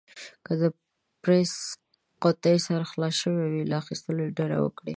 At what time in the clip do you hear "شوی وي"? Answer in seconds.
3.21-3.63